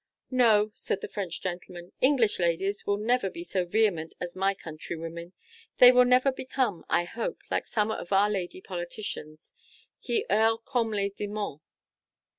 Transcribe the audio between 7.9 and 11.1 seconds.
of our lady politicians, 'qui heurlent comme